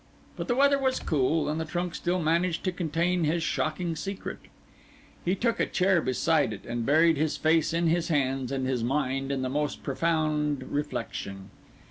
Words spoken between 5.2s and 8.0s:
He took a chair beside it, and buried his face in